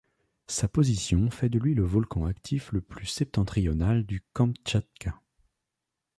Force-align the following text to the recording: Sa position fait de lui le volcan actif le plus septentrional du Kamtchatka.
Sa 0.47 0.67
position 0.67 1.29
fait 1.29 1.47
de 1.49 1.59
lui 1.59 1.75
le 1.75 1.83
volcan 1.83 2.25
actif 2.25 2.71
le 2.71 2.81
plus 2.81 3.05
septentrional 3.05 4.03
du 4.03 4.23
Kamtchatka. 4.33 5.21